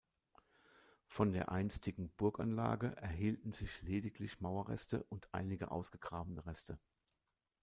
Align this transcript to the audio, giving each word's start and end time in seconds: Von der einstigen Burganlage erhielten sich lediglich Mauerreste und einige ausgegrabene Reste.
Von 1.05 1.31
der 1.31 1.51
einstigen 1.51 2.09
Burganlage 2.17 2.95
erhielten 2.97 3.51
sich 3.53 3.83
lediglich 3.83 4.39
Mauerreste 4.41 5.03
und 5.09 5.31
einige 5.31 5.69
ausgegrabene 5.69 6.43
Reste. 6.47 6.79